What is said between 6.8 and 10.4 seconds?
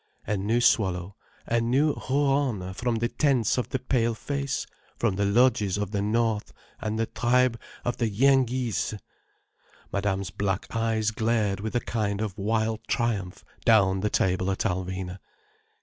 the tribe of the Yenghees." Madame's